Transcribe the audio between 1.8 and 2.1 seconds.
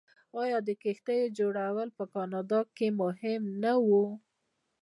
په